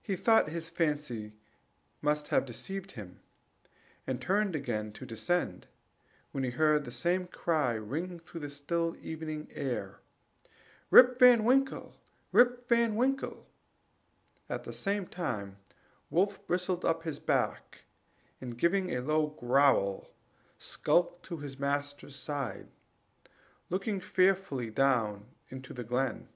[0.00, 1.32] He thought his fancy
[2.00, 3.18] must have deceived him,
[4.06, 5.66] and turned again to descend,
[6.30, 9.98] when he heard the same cry ring through the still evening air:
[10.88, 11.96] "Rip Van Winkle!
[12.30, 13.44] Rip Van Winkle!"
[14.48, 15.56] at the same time
[16.10, 17.82] Wolf bristled up his back,
[18.40, 20.10] and giving a low growl,
[20.58, 22.68] skulked to his master's side,
[23.68, 26.28] looking fearfully down into the glen.